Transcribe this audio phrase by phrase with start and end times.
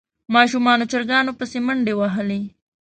[0.35, 2.41] ماشومانو چرګانو پسې منډې وهلې.